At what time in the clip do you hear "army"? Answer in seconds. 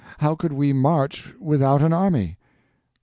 1.93-2.35